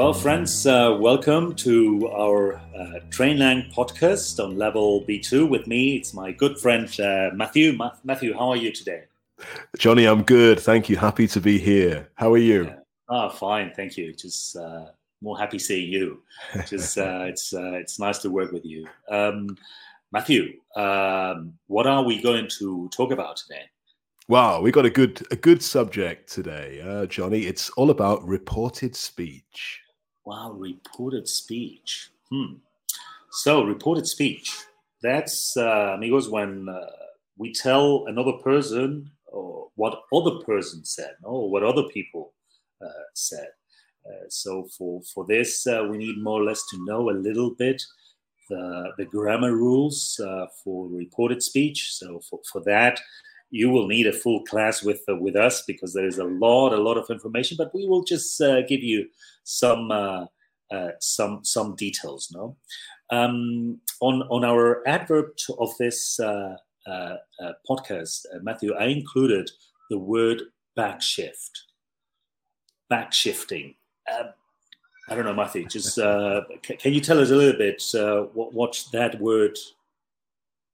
[0.00, 5.96] Well, friends, uh, welcome to our uh, TrainLang podcast on level B2 with me.
[5.96, 7.74] It's my good friend uh, Matthew.
[7.74, 9.02] Ma- Matthew, how are you today?
[9.76, 10.58] Johnny, I'm good.
[10.58, 10.96] Thank you.
[10.96, 12.08] Happy to be here.
[12.14, 12.64] How are you?
[12.64, 12.76] Yeah.
[13.10, 13.72] Oh, fine.
[13.76, 14.14] Thank you.
[14.14, 14.86] Just uh,
[15.20, 16.22] more happy seeing you.
[16.66, 18.86] Just uh, it's uh, it's nice to work with you.
[19.10, 19.54] Um,
[20.12, 23.64] Matthew, um, what are we going to talk about today?
[24.28, 27.40] Wow, we got a good a good subject today, uh, Johnny.
[27.40, 29.82] It's all about reported speech.
[30.30, 32.12] Wow, reported speech.
[32.30, 32.58] Hmm.
[33.32, 34.56] So reported speech.
[35.02, 36.86] That's uh, amigos when uh,
[37.36, 42.32] we tell another person or what other person said, or what other people
[42.80, 43.48] uh, said.
[44.06, 47.56] Uh, so for for this, uh, we need more or less to know a little
[47.56, 47.82] bit
[48.50, 51.92] the the grammar rules uh, for reported speech.
[51.94, 53.00] So for for that
[53.50, 56.72] you will need a full class with uh, with us because there is a lot
[56.72, 59.06] a lot of information but we will just uh, give you
[59.44, 60.24] some uh,
[60.70, 62.56] uh some some details no?
[63.10, 66.56] Um, on on our adverb of this uh,
[66.86, 67.16] uh,
[67.68, 69.50] podcast matthew i included
[69.90, 70.42] the word
[70.78, 71.50] backshift
[72.90, 73.74] backshifting.
[74.12, 74.28] Um,
[75.08, 75.96] i don't know matthew just
[76.62, 77.82] can you tell us a little bit
[78.32, 79.58] what, what that word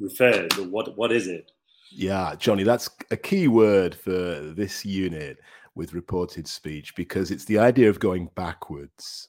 [0.00, 1.52] refers or what what is it
[1.94, 5.38] yeah, Johnny, that's a key word for this unit
[5.74, 9.28] with reported speech because it's the idea of going backwards,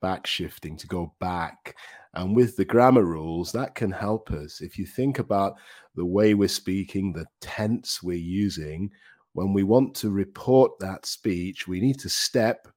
[0.00, 1.76] back shifting to go back.
[2.14, 4.60] And with the grammar rules, that can help us.
[4.60, 5.54] If you think about
[5.94, 8.90] the way we're speaking, the tense we're using,
[9.34, 12.68] when we want to report that speech, we need to step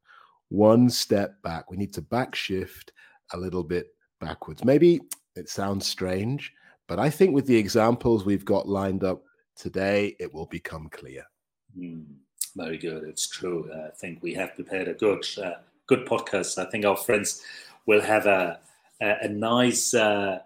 [0.49, 1.69] one step back.
[1.71, 2.91] We need to back shift
[3.33, 3.88] a little bit
[4.19, 4.66] backwards.
[4.66, 4.99] Maybe
[5.36, 6.52] it sounds strange,
[6.89, 9.23] but I think with the examples we've got lined up
[9.55, 11.23] today, it will become clear.
[11.77, 12.05] Mm,
[12.55, 13.03] very good.
[13.03, 13.69] It's true.
[13.71, 16.58] Uh, I think we have prepared a good, uh, good podcast.
[16.58, 17.43] I think our friends
[17.86, 18.59] will have a
[19.02, 20.39] a, a nice, uh,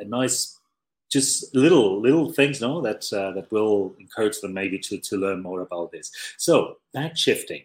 [0.00, 0.58] a nice,
[1.10, 5.42] just little little things, no, that uh, that will encourage them maybe to to learn
[5.42, 6.10] more about this.
[6.38, 7.64] So back shifting.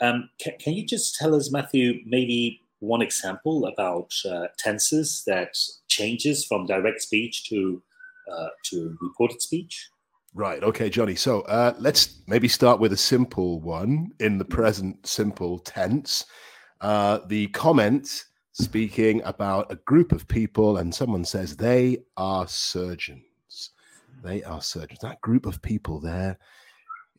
[0.00, 5.56] Um, can, can you just tell us, Matthew, maybe one example about uh, tenses that
[5.88, 7.82] changes from direct speech to
[8.30, 9.88] uh, to reported speech?
[10.34, 10.62] Right.
[10.62, 11.14] Okay, Johnny.
[11.14, 16.24] So uh, let's maybe start with a simple one in the present simple tense.
[16.80, 23.70] Uh, the comment speaking about a group of people, and someone says they are surgeons.
[24.22, 25.00] They are surgeons.
[25.00, 26.38] That group of people there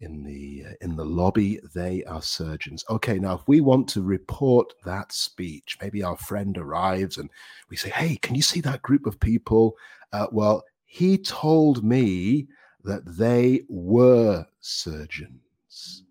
[0.06, 1.60] in the uh, in the lobby.
[1.74, 2.86] They are surgeons.
[2.90, 7.30] Okay now if we want to report that speech maybe our friend arrives and
[7.70, 9.76] we say hey can you see that group of people?
[10.14, 12.48] Uh, well he told me
[12.84, 16.04] that they were surgeons.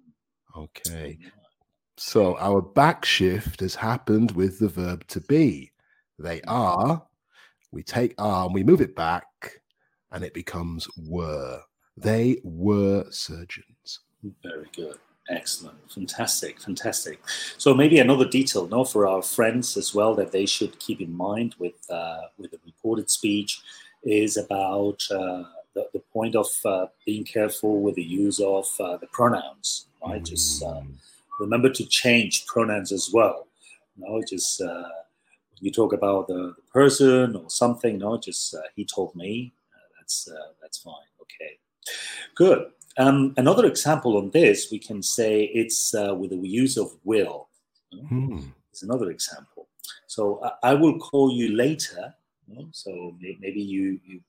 [0.56, 1.18] Okay.
[1.96, 5.72] So our back shift has happened with the verb to be.
[6.18, 7.02] They are
[7.74, 9.26] we take are and we move it back
[10.12, 11.60] and it becomes were
[11.96, 14.00] they were surgeons.
[14.42, 14.98] Very good.
[15.30, 15.78] Excellent.
[15.90, 16.60] Fantastic.
[16.60, 17.18] Fantastic.
[17.56, 21.16] So maybe another detail, no, for our friends as well that they should keep in
[21.16, 23.62] mind with uh, with the reported speech
[24.02, 25.44] is about uh,
[25.74, 29.86] the, the point of uh, being careful with the use of uh, the pronouns.
[30.06, 30.20] Right.
[30.20, 30.26] Mm.
[30.26, 30.82] Just uh,
[31.40, 33.46] remember to change pronouns as well.
[33.96, 34.88] No, just uh,
[35.60, 37.98] you talk about the, the, person or something.
[37.98, 39.54] No, just he told me.
[39.96, 40.28] that's
[40.60, 41.08] that's fine.
[41.22, 41.58] Okay.
[42.34, 42.66] Good.
[42.96, 47.48] Um, another example on this, we can say it's uh, with the use of will.
[48.08, 48.40] Hmm.
[48.70, 49.68] It's another example.
[50.06, 52.14] So uh, I will call you later.
[52.72, 54.20] So maybe you, you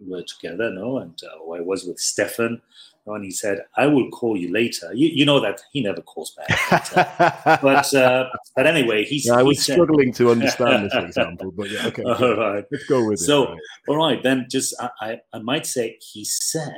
[0.00, 0.98] were together, no?
[0.98, 2.60] And uh, I was with Stefan,
[3.06, 6.32] and he said, "I will call you later." You, you know that he never calls
[6.32, 6.48] back.
[6.70, 9.26] But uh, but, uh, but, anyway, he's.
[9.26, 12.02] Yeah, I was he struggling to understand this example, but yeah, okay.
[12.02, 13.46] All right, let's go with so, it.
[13.86, 16.68] So, all right, then just I, I, I might say he said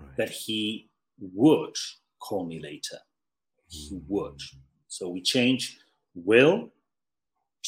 [0.00, 0.16] right.
[0.16, 0.88] that he
[1.20, 1.76] would
[2.18, 2.98] call me later.
[3.68, 4.40] He would.
[4.88, 5.78] So we change
[6.14, 6.70] will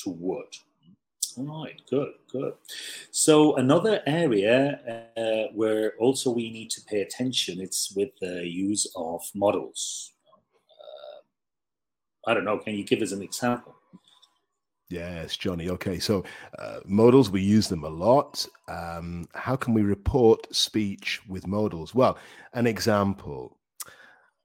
[0.02, 0.54] to would.
[1.38, 2.54] All right, good, good.
[3.10, 8.86] So another area uh, where also we need to pay attention, it's with the use
[8.96, 10.12] of modals.
[10.70, 12.58] Uh, I don't know.
[12.58, 13.74] Can you give us an example?
[14.88, 15.68] Yes, Johnny.
[15.68, 16.24] Okay, so
[16.58, 18.46] uh, modals, we use them a lot.
[18.68, 21.94] Um, how can we report speech with modals?
[21.94, 22.16] Well,
[22.54, 23.58] an example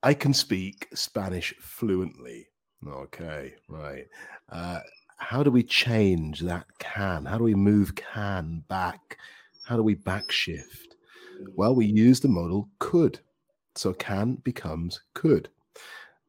[0.04, 2.48] I can speak Spanish fluently.
[2.86, 4.08] Okay, right.
[4.50, 4.80] Uh,
[5.22, 7.26] how do we change that can?
[7.26, 9.18] How do we move can back?
[9.64, 10.96] How do we backshift?
[11.56, 13.20] Well, we use the modal could.
[13.76, 15.48] So can becomes could.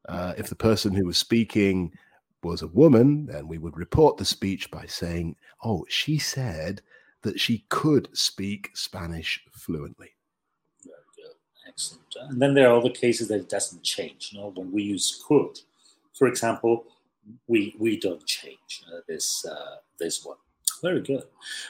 [0.07, 1.91] Uh, if the person who was speaking
[2.43, 6.81] was a woman, then we would report the speech by saying, oh, she said
[7.23, 10.11] that she could speak Spanish fluently.
[10.85, 11.35] Very good.
[11.67, 12.15] Excellent.
[12.29, 14.29] And then there are other cases that it doesn't change.
[14.31, 15.59] You know, when we use could,
[16.13, 16.85] for example,
[17.47, 20.37] we we don't change uh, this uh, this one.
[20.81, 21.23] Very good,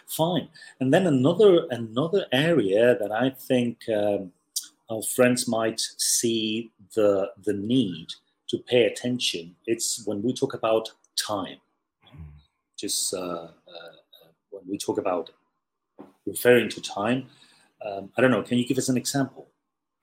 [0.07, 0.49] fine.
[0.79, 4.31] And then another another area that I think um,
[4.89, 8.07] our friends might see the the need
[8.49, 9.55] to pay attention.
[9.65, 11.57] It's when we talk about time.
[12.77, 15.31] Just uh, uh, uh, when we talk about
[16.25, 17.27] referring to time.
[17.85, 18.43] Um, I don't know.
[18.43, 19.47] Can you give us an example?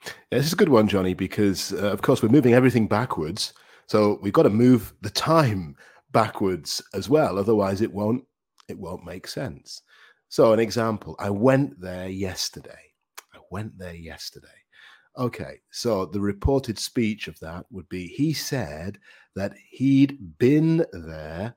[0.05, 3.53] Yeah, this is a good one, Johnny, because uh, of course we're moving everything backwards.
[3.90, 5.75] So we've got to move the time
[6.12, 7.37] backwards as well.
[7.37, 8.25] Otherwise, it won't
[8.69, 9.82] it won't make sense.
[10.28, 12.92] So, an example: I went there yesterday.
[13.34, 14.46] I went there yesterday.
[15.19, 18.96] Okay, so the reported speech of that would be: He said
[19.34, 21.56] that he'd been there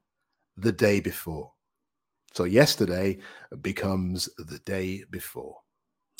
[0.57, 1.51] the day before.
[2.33, 3.19] So yesterday
[3.62, 5.59] becomes the day before.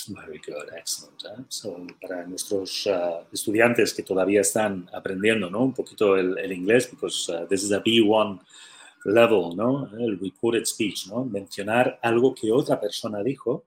[0.08, 1.24] Very good, excellent.
[1.24, 1.44] ¿eh?
[1.50, 5.64] So, para nuestros uh, estudiantes que todavía están aprendiendo, ¿no?
[5.64, 8.40] Un poquito el, el inglés, because uh, this is a B1
[9.06, 9.90] level, ¿no?
[9.98, 11.24] El reported speech, ¿no?
[11.24, 13.66] Mencionar algo que otra persona dijo.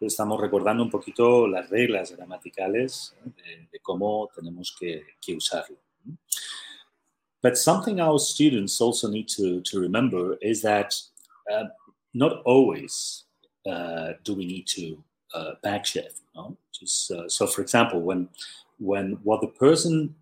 [0.00, 5.78] Estamos recordando un poquito las reglas gramaticales de, de cómo tenemos que, que usarlo.
[7.42, 10.94] But something our students also need to, to remember is that
[11.50, 11.68] uh,
[12.12, 13.26] not always
[13.66, 15.02] uh, do we need to
[15.34, 16.20] uh, backshift.
[16.34, 16.56] No?
[16.72, 18.28] Just uh, so, for example, when
[18.78, 20.14] when what the person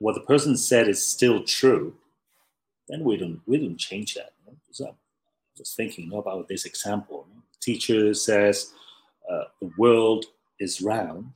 [0.00, 1.94] what the person said is still true,
[2.88, 4.32] then we don't we don't change that.
[4.46, 4.54] No?
[4.72, 4.92] So I
[5.58, 7.26] was thinking about this example.
[7.32, 7.42] No?
[7.60, 8.72] Teacher says
[9.30, 10.26] uh, the world
[10.60, 11.32] is round.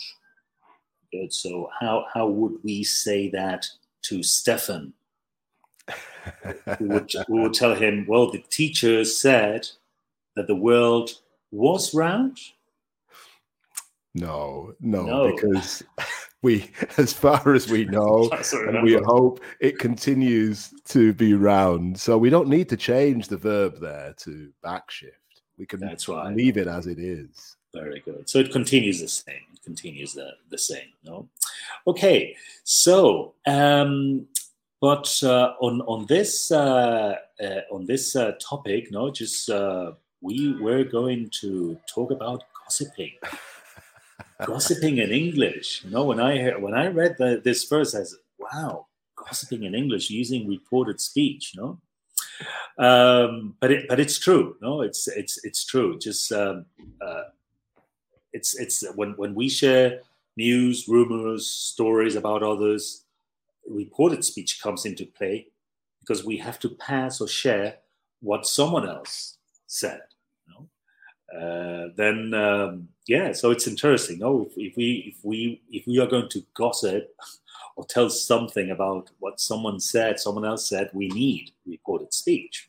[1.13, 1.33] Good.
[1.33, 3.67] So how how would we say that
[4.03, 4.93] to Stefan?
[6.81, 9.69] we, would, we would tell him, well, the teacher said
[10.37, 11.11] that the world
[11.51, 12.39] was round.
[14.15, 15.35] No, no, no.
[15.35, 15.83] because
[16.43, 21.99] we, as far as we know, and we hope it continues to be round.
[21.99, 25.13] So we don't need to change the verb there to backshift.
[25.59, 26.35] We can That's right.
[26.35, 27.57] leave it as it is.
[27.75, 28.29] Very good.
[28.29, 29.43] So it continues the same.
[29.55, 30.89] It continues the, the same.
[31.05, 31.29] No.
[31.87, 32.35] Okay.
[32.65, 34.27] So um,
[34.81, 39.93] but uh, on on this uh, uh, on this uh, topic, no, just uh,
[40.23, 43.13] we were going to talk about gossiping.
[44.45, 45.85] gossiping in English.
[45.85, 49.65] You know, when I heard, when I read the, this verse, I said, "Wow, gossiping
[49.65, 51.81] in English using reported speech." You know,
[52.79, 54.57] um, but it, but it's true.
[54.61, 55.99] No, it's it's it's true.
[55.99, 56.67] Just um,
[57.01, 57.25] uh,
[58.33, 60.01] it's it's when when we share
[60.37, 63.05] news, rumors, stories about others
[63.71, 65.47] reported speech comes into play
[66.01, 67.77] because we have to pass or share
[68.21, 69.37] what someone else
[69.67, 70.01] said.
[71.35, 74.19] Uh, then um, yeah, so it's interesting.
[74.19, 77.15] No, if, if, we if we if we are going to gossip
[77.77, 82.69] or tell something about what someone said, someone else said, we need recorded speech.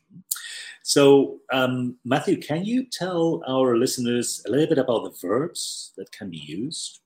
[0.82, 6.10] So, um, Matthew, can you tell our listeners a little bit about the verbs that
[6.10, 7.00] can be used?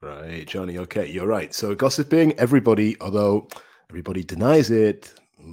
[0.00, 0.78] Right, Johnny.
[0.78, 1.52] Okay, you're right.
[1.52, 3.48] So gossiping, everybody, although
[3.90, 5.12] everybody denies it,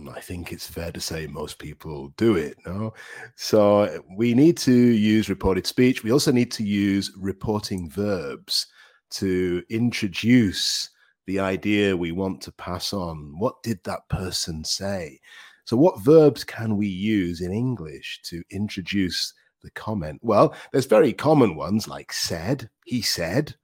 [0.09, 2.57] I think it's fair to say most people do it.
[2.65, 2.93] No,
[3.35, 6.03] so we need to use reported speech.
[6.03, 8.67] We also need to use reporting verbs
[9.11, 10.89] to introduce
[11.27, 13.35] the idea we want to pass on.
[13.37, 15.19] What did that person say?
[15.65, 20.19] So, what verbs can we use in English to introduce the comment?
[20.21, 23.55] Well, there's very common ones like said, he said,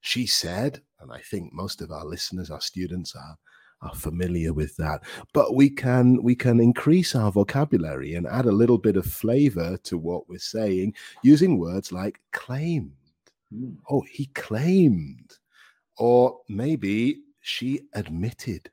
[0.00, 3.36] she said, and I think most of our listeners, our students are
[3.82, 8.52] are familiar with that but we can we can increase our vocabulary and add a
[8.52, 12.92] little bit of flavor to what we're saying using words like claimed
[13.54, 13.74] mm.
[13.88, 15.38] oh he claimed
[15.98, 18.70] or maybe she admitted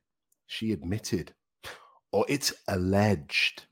[0.47, 1.33] she admitted
[2.11, 3.65] or it's alleged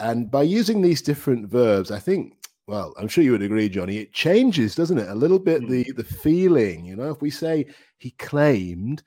[0.00, 2.34] and by using these different verbs i think
[2.66, 3.98] well, I'm sure you would agree, Johnny.
[3.98, 5.08] It changes, doesn't it?
[5.08, 5.68] A little bit mm.
[5.68, 6.86] the the feeling.
[6.86, 7.66] You know, if we say
[7.98, 9.02] he claimed,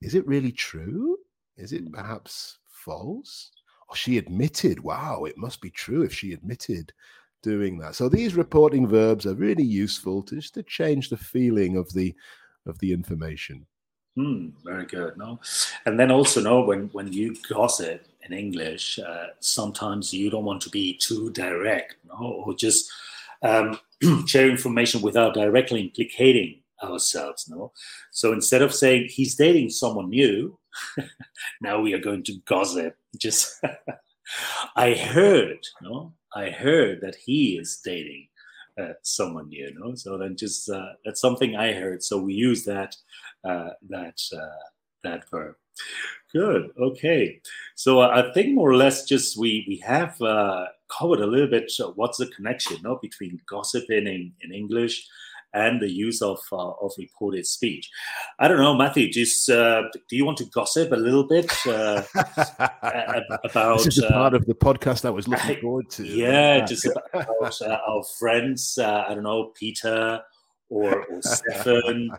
[0.00, 1.18] is it really true?
[1.56, 1.92] Is it mm.
[1.92, 3.50] perhaps false?
[3.88, 4.80] Or she admitted.
[4.80, 6.92] Wow, it must be true if she admitted
[7.42, 7.94] doing that.
[7.94, 12.14] So these reporting verbs are really useful to just to change the feeling of the
[12.66, 13.66] of the information.
[14.16, 15.16] Hmm, very good.
[15.16, 15.40] No,
[15.86, 20.62] and then also know when when you gossip in English, uh, sometimes you don't want
[20.62, 22.90] to be too direct, no, or just
[23.42, 23.78] um,
[24.26, 27.48] share information without directly implicating ourselves.
[27.48, 27.72] No,
[28.10, 30.58] so instead of saying he's dating someone new,
[31.60, 32.96] now we are going to gossip.
[33.16, 33.62] Just
[34.76, 38.28] I heard, no, I heard that he is dating
[38.80, 39.94] uh, someone new, no.
[39.94, 42.02] So then just uh, that's something I heard.
[42.02, 42.96] So we use that
[43.44, 44.64] uh, that uh,
[45.04, 45.56] that verb.
[46.32, 46.70] Good.
[46.78, 47.40] Okay.
[47.74, 51.48] So uh, I think more or less just we we have uh, covered a little
[51.48, 55.06] bit what's the connection, no, between gossiping in, in English
[55.52, 57.90] and the use of uh, of reported speech.
[58.38, 59.10] I don't know, Matthew.
[59.10, 62.02] Just uh, do you want to gossip a little bit uh,
[63.44, 63.78] about?
[63.78, 66.04] This is a part of the podcast I was looking forward to.
[66.04, 68.78] Yeah, just about uh, our friends.
[68.78, 70.20] Uh, I don't know, Peter
[70.68, 72.10] or, or Stefan.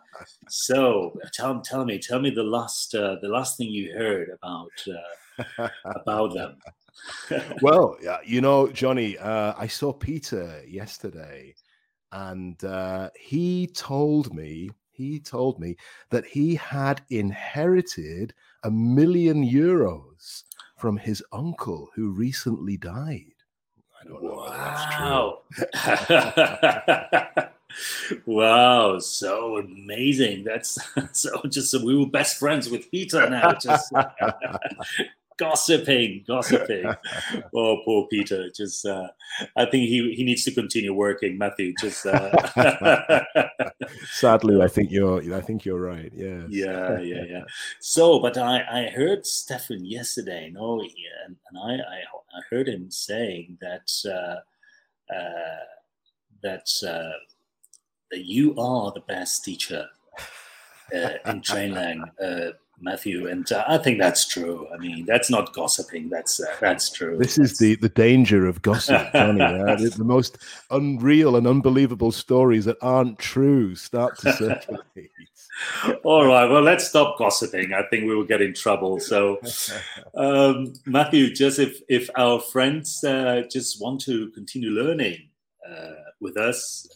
[0.50, 4.72] so tell tell me, tell me the last uh, the last thing you heard about
[5.86, 6.58] about them.
[7.62, 11.56] well, you know, Johnny, I saw Peter yesterday
[12.12, 15.76] and uh, he told me he told me
[16.10, 20.44] that he had inherited a million euros
[20.78, 23.34] from his uncle who recently died.
[24.00, 25.40] I don't know wow.
[25.48, 25.84] that's
[27.36, 27.52] true.
[28.26, 30.44] wow, so amazing.
[30.44, 30.78] That's
[31.14, 33.54] so just we were best friends with Peter now.
[33.54, 33.92] Just
[35.42, 36.86] gossiping, gossiping.
[37.56, 38.50] oh, poor Peter.
[38.56, 39.08] Just, uh,
[39.56, 41.38] I think he, he needs to continue working.
[41.38, 42.06] Matthew, just.
[42.06, 43.24] Uh...
[44.12, 45.36] Sadly, I think you're.
[45.36, 46.12] I think you're right.
[46.14, 46.44] Yeah.
[46.48, 47.44] Yeah, yeah, yeah.
[47.80, 50.52] So, but I, I heard Stefan yesterday.
[50.54, 51.98] No, and, and I, I,
[52.38, 55.66] I heard him saying that uh, uh,
[56.44, 57.18] that uh,
[58.12, 59.88] that you are the best teacher
[60.92, 62.04] in Trainlang.
[62.22, 62.52] Uh,
[62.84, 64.68] Matthew, and uh, I think that's true.
[64.74, 66.10] I mean, that's not gossiping.
[66.10, 67.18] That's uh, that's true.
[67.18, 69.42] This is the the danger of gossip, Johnny.
[69.42, 70.38] uh, the, the, most
[70.72, 75.12] unreal and unbelievable stories that aren't true start to circulate.
[76.04, 77.74] All right, well, let's stop gossiping.
[77.74, 79.00] I think we will get in trouble.
[79.00, 79.40] So,
[80.16, 85.30] um, Matthew, just if if our friends uh, just want to continue learning
[85.70, 86.88] uh, with us.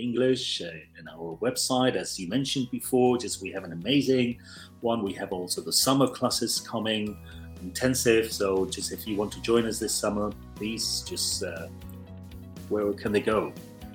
[0.00, 3.18] English in our website, as you mentioned before.
[3.18, 4.38] Just we have an amazing
[4.80, 5.02] one.
[5.02, 7.16] We have also the summer classes coming,
[7.62, 8.32] intensive.
[8.32, 11.68] So just if you want to join us this summer, please just uh,
[12.68, 13.52] where can they go?